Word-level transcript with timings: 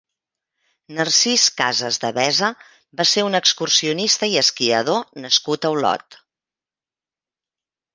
Narcís 0.99 1.43
Casas 1.59 1.99
Devesa 2.07 2.51
va 3.03 3.07
ser 3.11 3.27
un 3.29 3.43
excursionista 3.43 4.33
i 4.35 4.43
esquiador 4.45 5.07
nascut 5.29 5.71
a 5.73 5.77
Olot. 5.79 6.23